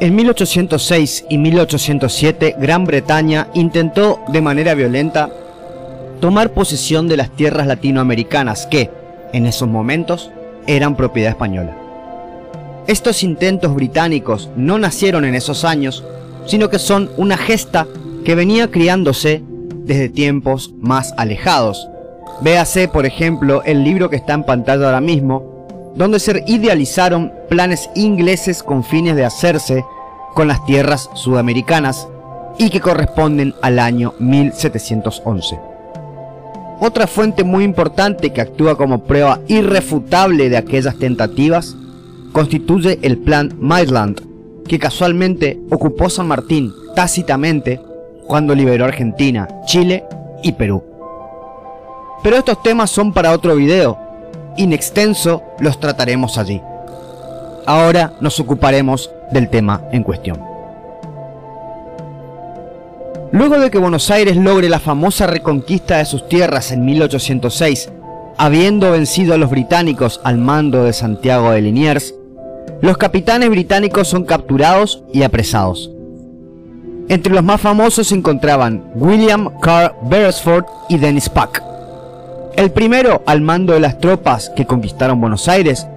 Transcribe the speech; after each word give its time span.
En 0.00 0.16
1806 0.16 1.26
y 1.28 1.38
1807 1.38 2.56
Gran 2.58 2.84
Bretaña 2.84 3.46
intentó 3.54 4.20
de 4.28 4.40
manera 4.40 4.74
violenta 4.74 5.30
tomar 6.20 6.50
posesión 6.50 7.06
de 7.06 7.16
las 7.16 7.30
tierras 7.30 7.68
latinoamericanas 7.68 8.66
que, 8.66 8.90
en 9.32 9.46
esos 9.46 9.68
momentos, 9.68 10.32
eran 10.66 10.96
propiedad 10.96 11.30
española. 11.30 11.76
Estos 12.88 13.22
intentos 13.22 13.72
británicos 13.72 14.50
no 14.56 14.78
nacieron 14.78 15.24
en 15.24 15.36
esos 15.36 15.64
años, 15.64 16.02
sino 16.44 16.70
que 16.70 16.80
son 16.80 17.10
una 17.16 17.36
gesta 17.36 17.86
que 18.24 18.34
venía 18.34 18.70
criándose 18.72 19.42
desde 19.84 20.08
tiempos 20.08 20.74
más 20.80 21.14
alejados. 21.16 21.88
Véase, 22.40 22.88
por 22.88 23.06
ejemplo, 23.06 23.62
el 23.64 23.84
libro 23.84 24.10
que 24.10 24.16
está 24.16 24.34
en 24.34 24.44
pantalla 24.44 24.86
ahora 24.86 25.00
mismo, 25.00 25.53
donde 25.94 26.18
se 26.18 26.42
idealizaron 26.46 27.32
planes 27.48 27.88
ingleses 27.94 28.62
con 28.62 28.84
fines 28.84 29.16
de 29.16 29.24
hacerse 29.24 29.84
con 30.34 30.48
las 30.48 30.64
tierras 30.66 31.10
sudamericanas 31.14 32.08
y 32.58 32.70
que 32.70 32.80
corresponden 32.80 33.54
al 33.62 33.78
año 33.78 34.14
1711. 34.18 35.58
Otra 36.80 37.06
fuente 37.06 37.44
muy 37.44 37.64
importante 37.64 38.32
que 38.32 38.40
actúa 38.40 38.76
como 38.76 39.04
prueba 39.04 39.40
irrefutable 39.46 40.50
de 40.50 40.56
aquellas 40.56 40.96
tentativas 40.96 41.76
constituye 42.32 42.98
el 43.02 43.18
Plan 43.18 43.54
Maitland, 43.60 44.20
que 44.66 44.78
casualmente 44.78 45.60
ocupó 45.70 46.10
San 46.10 46.26
Martín 46.26 46.72
tácitamente 46.96 47.80
cuando 48.26 48.54
liberó 48.54 48.84
Argentina, 48.86 49.48
Chile 49.66 50.04
y 50.42 50.52
Perú. 50.52 50.82
Pero 52.22 52.36
estos 52.36 52.62
temas 52.62 52.90
son 52.90 53.12
para 53.12 53.32
otro 53.32 53.54
video, 53.54 53.98
in 54.56 54.72
extenso 54.72 55.42
los 55.58 55.80
trataremos 55.80 56.38
allí. 56.38 56.60
Ahora 57.66 58.12
nos 58.20 58.38
ocuparemos 58.40 59.10
del 59.30 59.48
tema 59.48 59.82
en 59.92 60.02
cuestión. 60.02 60.40
Luego 63.32 63.58
de 63.58 63.70
que 63.70 63.78
Buenos 63.78 64.10
Aires 64.10 64.36
logre 64.36 64.68
la 64.68 64.78
famosa 64.78 65.26
reconquista 65.26 65.98
de 65.98 66.04
sus 66.04 66.28
tierras 66.28 66.70
en 66.70 66.84
1806, 66.84 67.90
habiendo 68.36 68.92
vencido 68.92 69.34
a 69.34 69.38
los 69.38 69.50
británicos 69.50 70.20
al 70.22 70.38
mando 70.38 70.84
de 70.84 70.92
Santiago 70.92 71.50
de 71.50 71.62
Liniers, 71.62 72.14
los 72.80 72.96
capitanes 72.96 73.50
británicos 73.50 74.06
son 74.06 74.24
capturados 74.24 75.02
y 75.12 75.22
apresados. 75.22 75.90
Entre 77.08 77.34
los 77.34 77.42
más 77.42 77.60
famosos 77.60 78.06
se 78.06 78.14
encontraban 78.14 78.84
William 78.94 79.58
Carr 79.60 79.96
Beresford 80.02 80.64
y 80.88 80.98
Dennis 80.98 81.28
Pack. 81.28 81.73
El 82.56 82.70
primero, 82.70 83.22
al 83.26 83.40
mando 83.40 83.72
de 83.72 83.80
las 83.80 83.98
tropas 83.98 84.50
que 84.54 84.64
conquistaron 84.64 85.20
Buenos 85.20 85.48
Aires, 85.48 85.88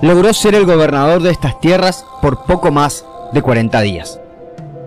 logró 0.00 0.32
ser 0.32 0.56
el 0.56 0.66
gobernador 0.66 1.22
de 1.22 1.30
estas 1.30 1.60
tierras 1.60 2.04
por 2.20 2.44
poco 2.44 2.72
más 2.72 3.04
de 3.32 3.40
40 3.40 3.80
días. 3.82 4.18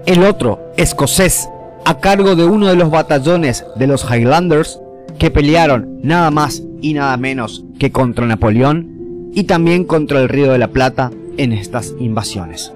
El 0.06 0.24
otro, 0.26 0.74
escocés, 0.76 1.50
a 1.86 2.00
cargo 2.00 2.36
de 2.36 2.44
uno 2.44 2.68
de 2.68 2.76
los 2.76 2.92
batallones 2.92 3.66
de 3.78 3.88
los 3.88 4.04
Highlanders, 4.04 4.82
que 5.18 5.32
pelearon 5.32 6.00
nada 6.04 6.32
más 6.32 6.62
y 6.82 6.94
nada 6.94 7.16
menos 7.16 7.64
que 7.80 7.94
contra 7.94 8.26
Napoleón 8.26 9.32
y 9.34 9.46
también 9.46 9.86
contra 9.86 10.20
el 10.20 10.28
Río 10.28 10.52
de 10.52 10.58
la 10.58 10.68
Plata 10.68 11.12
en 11.38 11.54
estas 11.54 11.94
invasiones. 11.98 12.74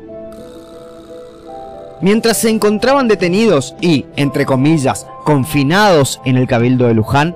Mientras 2.01 2.37
se 2.37 2.49
encontraban 2.49 3.09
detenidos 3.09 3.75
y, 3.81 4.05
entre 4.15 4.45
comillas, 4.45 5.05
confinados 5.25 6.21
en 6.23 6.37
el 6.37 6.47
cabildo 6.47 6.87
de 6.87 6.93
Luján, 6.93 7.35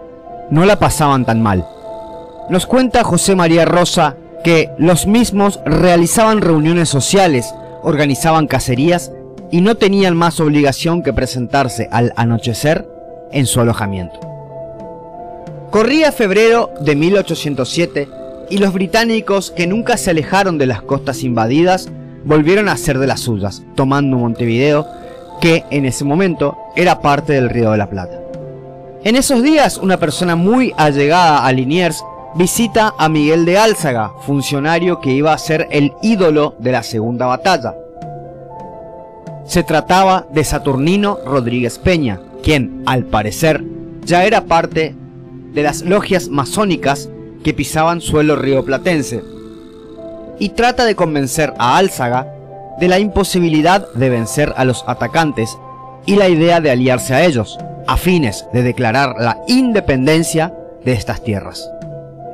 no 0.50 0.66
la 0.66 0.80
pasaban 0.80 1.26
tan 1.26 1.42
mal. 1.42 1.68
Nos 2.50 2.66
cuenta 2.66 3.04
José 3.04 3.36
María 3.36 3.66
Rosa 3.66 4.18
que 4.44 4.70
los 4.78 5.08
mismos 5.08 5.60
realizaban 5.66 6.42
reuniones 6.42 6.90
sociales, 6.90 7.54
organizaban 7.82 8.48
cacerías 8.48 9.12
y 9.52 9.62
no 9.62 9.76
tenían 9.76 10.16
más 10.16 10.40
obligación 10.40 11.04
que 11.04 11.14
presentarse 11.14 11.88
al 11.92 12.14
anochecer 12.16 12.88
en 13.32 13.46
su 13.46 13.62
alojamiento. 13.62 14.20
Corría 15.72 16.12
febrero 16.12 16.72
de 16.82 16.96
1807 16.96 18.08
y 18.50 18.58
los 18.58 18.74
británicos, 18.74 19.52
que 19.52 19.66
nunca 19.66 19.98
se 19.98 20.12
alejaron 20.12 20.58
de 20.58 20.68
las 20.68 20.82
costas 20.82 21.24
invadidas, 21.24 21.90
volvieron 22.26 22.70
a 22.70 22.78
ser 22.78 23.00
de 23.00 23.08
las 23.08 23.22
suyas, 23.22 23.64
tomando 23.76 24.18
Montevideo, 24.18 24.86
que 25.42 25.64
en 25.72 25.86
ese 25.86 26.04
momento 26.04 26.58
era 26.76 27.02
parte 27.02 27.34
del 27.34 27.50
Río 27.50 27.72
de 27.72 27.78
la 27.78 27.90
Plata. 27.90 28.20
En 29.06 29.18
esos 29.18 29.44
días, 29.44 29.78
una 29.80 29.98
persona 29.98 30.38
muy 30.38 30.74
allegada 30.78 31.46
a 31.46 31.52
Liniers 31.52 32.06
visita 32.36 32.94
a 32.98 33.10
Miguel 33.10 33.44
de 33.44 33.58
Álzaga, 33.58 34.14
funcionario 34.26 35.02
que 35.02 35.12
iba 35.12 35.34
a 35.34 35.38
ser 35.38 35.68
el 35.72 35.92
ídolo 36.02 36.56
de 36.60 36.72
la 36.72 36.84
segunda 36.84 37.26
batalla. 37.26 37.76
Se 39.46 39.62
trataba 39.64 40.26
de 40.32 40.46
Saturnino 40.46 41.20
Rodríguez 41.26 41.80
Peña, 41.80 42.22
quien, 42.44 42.82
al 42.86 43.04
parecer, 43.04 43.62
ya 44.06 44.24
era 44.24 44.46
parte 44.46 44.96
de 45.52 45.64
las 45.64 45.82
logias 45.82 46.30
masónicas 46.30 47.10
que 47.44 47.54
pisaban 47.54 48.00
suelo 48.00 48.38
rioplatense, 48.38 49.22
y 50.40 50.50
trata 50.50 50.86
de 50.86 50.96
convencer 50.96 51.54
a 51.58 51.76
Álzaga 51.76 52.34
de 52.80 52.88
la 52.88 53.00
imposibilidad 53.00 53.86
de 53.96 54.10
vencer 54.10 54.54
a 54.56 54.64
los 54.64 54.86
atacantes 54.88 55.58
y 56.06 56.16
la 56.16 56.30
idea 56.30 56.62
de 56.62 56.72
aliarse 56.72 57.14
a 57.14 57.26
ellos, 57.26 57.60
a 57.94 57.98
fines 57.98 58.48
de 58.52 58.64
declarar 58.64 59.18
la 59.20 59.38
independencia 59.48 60.52
de 60.84 60.94
estas 60.94 61.24
tierras. 61.24 61.70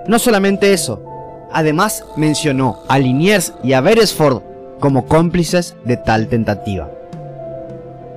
No 0.07 0.17
solamente 0.17 0.71
eso, 0.71 1.03
además 1.51 2.05
mencionó 2.15 2.79
a 2.87 2.97
Liniers 2.97 3.53
y 3.61 3.73
a 3.73 3.81
Beresford 3.81 4.41
como 4.79 5.05
cómplices 5.05 5.75
de 5.83 5.97
tal 5.97 6.29
tentativa. 6.29 6.89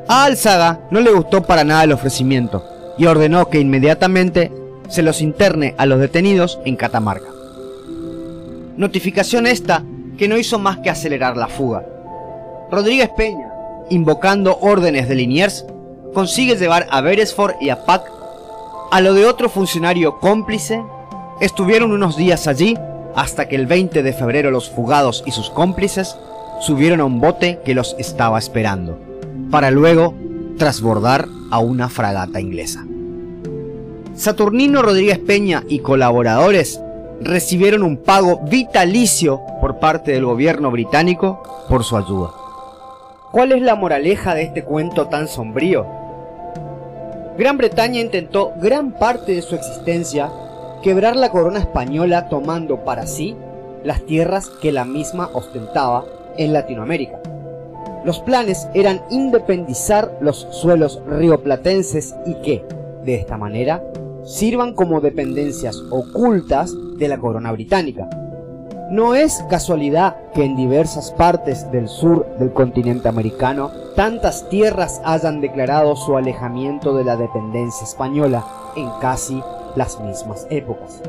A 0.07 0.25
Álzaga 0.25 0.83
no 0.93 1.01
le 1.01 1.11
gustó 1.11 1.43
para 1.43 1.65
nada 1.65 1.83
el 1.83 1.91
ofrecimiento 1.91 2.65
y 2.97 3.07
ordenó 3.07 3.49
que 3.49 3.59
inmediatamente 3.59 4.53
se 4.89 5.03
los 5.03 5.21
interne 5.21 5.75
a 5.79 5.87
los 5.87 5.99
detenidos 5.99 6.61
en 6.65 6.77
Catamarca. 6.77 7.31
Notificación 8.77 9.49
esta 9.49 9.83
que 10.17 10.29
no 10.29 10.39
hizo 10.39 10.61
más 10.61 10.79
que 10.79 10.91
acelerar 10.91 11.37
la 11.37 11.49
fuga. 11.49 11.85
Rodríguez 12.71 13.11
Peña, 13.17 13.53
invocando 13.91 14.59
órdenes 14.61 15.09
de 15.09 15.17
Liniers, 15.17 15.67
consigue 16.15 16.57
llevar 16.57 16.87
a 16.91 17.01
Beresford 17.01 17.55
y 17.61 17.71
a 17.71 17.85
Pack 17.85 18.11
a 18.91 19.01
lo 19.01 19.15
de 19.15 19.27
otro 19.27 19.49
funcionario 19.49 20.19
cómplice. 20.19 20.83
Estuvieron 21.41 21.93
unos 21.93 22.17
días 22.17 22.47
allí 22.47 22.77
hasta 23.15 23.49
que 23.49 23.57
el 23.57 23.67
20 23.67 24.03
de 24.03 24.13
febrero 24.13 24.51
los 24.51 24.71
fugados 24.71 25.23
y 25.27 25.33
sus 25.33 25.51
cómplices 25.51 26.17
subieron 26.61 27.01
a 27.01 27.05
un 27.05 27.21
bote 27.21 27.61
que 27.65 27.75
los 27.75 27.97
estaba 27.99 28.39
esperando, 28.39 28.99
para 29.51 29.71
luego 29.71 30.15
trasbordar 30.59 31.27
a 31.51 31.59
una 31.59 31.89
fragata 31.89 32.41
inglesa. 32.41 32.85
Saturnino 34.15 34.83
Rodríguez 34.83 35.19
Peña 35.19 35.65
y 35.69 35.81
colaboradores 35.81 36.81
recibieron 37.21 37.83
un 37.83 37.97
pago 37.97 38.41
vitalicio 38.49 39.41
por 39.61 39.79
parte 39.79 40.13
del 40.13 40.27
gobierno 40.27 40.71
británico 40.71 41.43
por 41.69 41.85
su 41.85 41.97
ayuda. 41.97 42.31
¿Cuál 43.31 43.53
es 43.53 43.63
la 43.63 43.75
moraleja 43.75 44.35
de 44.35 44.43
este 44.43 44.63
cuento 44.63 45.09
tan 45.09 45.29
sombrío? 45.29 46.02
Gran 47.39 47.57
Bretaña 47.57 48.01
intentó 48.01 48.53
gran 48.61 48.93
parte 48.93 49.35
de 49.35 49.43
su 49.43 49.55
existencia 49.55 50.31
quebrar 50.83 51.17
la 51.17 51.31
corona 51.31 51.61
española 51.61 52.29
tomando 52.29 52.85
para 52.85 53.07
sí 53.07 53.35
las 53.85 54.05
tierras 54.05 54.51
que 54.61 54.71
la 54.71 54.85
misma 54.85 55.31
ostentaba 55.33 56.05
en 56.37 56.53
Latinoamérica. 56.53 57.21
Los 58.05 58.21
planes 58.21 58.69
eran 58.75 59.01
independizar 59.11 60.19
los 60.21 60.47
suelos 60.51 61.01
rioplatenses 61.07 62.15
y 62.27 62.35
que, 62.43 62.65
de 63.05 63.15
esta 63.15 63.39
manera, 63.39 63.83
sirvan 64.25 64.75
como 64.75 65.01
dependencias 65.01 65.81
ocultas 65.91 66.75
de 66.99 67.09
la 67.09 67.19
corona 67.19 67.51
británica. 67.53 68.11
No 68.93 69.15
es 69.15 69.43
casualidad 69.49 70.17
que 70.35 70.45
en 70.45 70.55
diversas 70.55 71.13
partes 71.13 71.71
del 71.73 71.89
sur 71.89 72.27
del 72.39 72.53
continente 72.53 73.09
americano 73.09 73.71
tantas 73.97 74.51
tierras 74.51 75.01
hayan 75.03 75.41
declarado 75.41 75.97
su 75.97 76.15
alejamiento 76.15 76.95
de 76.95 77.03
la 77.03 77.17
dependencia 77.17 77.87
española 77.87 78.45
en 78.77 78.91
casi 79.01 79.43
las 79.77 79.99
mismas 79.99 80.47
épocas. 80.51 81.01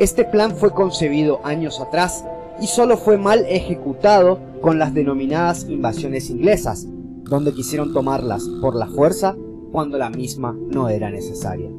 Este 0.00 0.24
plan 0.24 0.56
fue 0.56 0.72
concebido 0.72 1.38
años 1.44 1.80
atrás 1.80 2.24
y 2.60 2.66
solo 2.66 2.96
fue 2.96 3.16
mal 3.16 3.46
ejecutado 3.48 4.40
con 4.60 4.80
las 4.80 4.92
denominadas 4.92 5.68
invasiones 5.68 6.30
inglesas, 6.30 6.84
donde 7.30 7.54
quisieron 7.54 7.92
tomarlas 7.92 8.42
por 8.60 8.74
la 8.74 8.88
fuerza 8.88 9.36
cuando 9.70 9.98
la 9.98 10.10
misma 10.10 10.56
no 10.66 10.88
era 10.88 11.10
necesaria. 11.10 11.70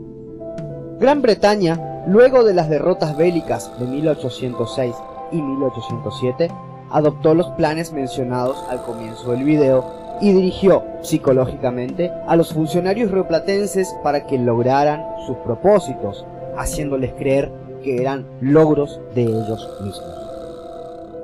Gran 0.97 1.21
Bretaña, 1.21 2.05
luego 2.07 2.45
de 2.45 2.53
las 2.53 2.69
derrotas 2.69 3.17
bélicas 3.17 3.69
de 3.77 3.85
1806 3.85 4.95
y 5.31 5.41
1807, 5.41 6.49
adoptó 6.91 7.33
los 7.33 7.47
planes 7.51 7.91
mencionados 7.91 8.63
al 8.69 8.83
comienzo 8.83 9.31
del 9.31 9.43
video 9.43 9.85
y 10.21 10.31
dirigió 10.31 10.83
psicológicamente 11.01 12.11
a 12.27 12.35
los 12.35 12.53
funcionarios 12.53 13.11
rioplatenses 13.11 13.93
para 14.03 14.25
que 14.25 14.37
lograran 14.37 15.03
sus 15.25 15.37
propósitos, 15.37 16.25
haciéndoles 16.57 17.13
creer 17.13 17.51
que 17.83 18.01
eran 18.01 18.25
logros 18.41 18.99
de 19.13 19.23
ellos 19.23 19.69
mismos. 19.81 20.25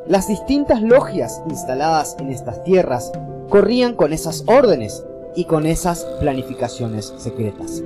Las 0.08 0.28
distintas 0.28 0.82
logias 0.82 1.42
instaladas 1.48 2.18
en 2.20 2.32
estas 2.32 2.64
tierras 2.64 3.12
corrían 3.50 3.96
con 3.96 4.14
esas 4.14 4.44
órdenes 4.48 5.06
y 5.36 5.46
con 5.46 5.66
esas 5.66 6.04
planificaciones 6.20 7.14
secretas. 7.18 7.82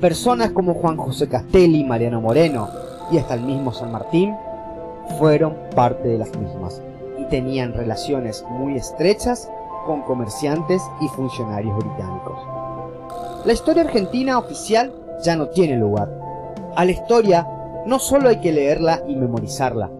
Personas 0.00 0.50
como 0.52 0.74
Juan 0.74 0.96
José 0.96 1.28
Castelli, 1.28 1.84
Mariano 1.84 2.20
Moreno 2.20 2.68
y 3.12 3.18
hasta 3.18 3.34
el 3.34 3.42
mismo 3.42 3.72
San 3.72 3.92
Martín 3.92 4.34
fueron 5.18 5.56
parte 5.74 6.08
de 6.08 6.18
las 6.18 6.36
mismas 6.36 6.82
y 7.18 7.24
tenían 7.28 7.72
relaciones 7.72 8.44
muy 8.50 8.76
estrechas 8.76 9.50
con 9.86 10.02
comerciantes 10.02 10.82
y 11.00 11.08
funcionarios 11.08 11.76
británicos. 11.76 12.38
La 13.44 13.52
historia 13.52 13.82
argentina 13.82 14.38
oficial 14.38 14.92
ya 15.24 15.36
no 15.36 15.48
tiene 15.48 15.76
lugar. 15.76 16.10
A 16.76 16.84
la 16.84 16.90
historia 16.90 17.46
no 17.86 17.98
solo 17.98 18.28
hay 18.28 18.40
que 18.40 18.52
leerla 18.52 19.02
y 19.08 19.16
memorizarla, 19.16 19.90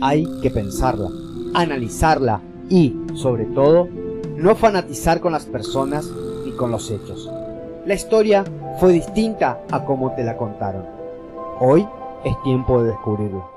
hay 0.00 0.24
que 0.40 0.50
pensarla, 0.50 1.10
analizarla 1.54 2.40
y, 2.70 2.96
sobre 3.14 3.44
todo, 3.46 3.88
no 4.36 4.54
fanatizar 4.54 5.20
con 5.20 5.32
las 5.32 5.44
personas 5.44 6.06
ni 6.44 6.52
con 6.52 6.70
los 6.70 6.90
hechos. 6.90 7.30
La 7.84 7.94
historia 7.94 8.44
fue 8.80 8.92
distinta 8.92 9.60
a 9.70 9.84
como 9.84 10.12
te 10.14 10.24
la 10.24 10.36
contaron. 10.36 10.86
Hoy 11.60 11.86
es 12.24 12.42
tiempo 12.42 12.82
de 12.82 12.90
descubrirlo. 12.90 13.53